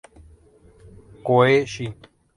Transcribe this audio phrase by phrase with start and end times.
[1.25, 1.93] Kohei Shin